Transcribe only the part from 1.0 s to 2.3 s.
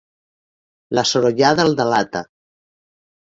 sorollada el delata.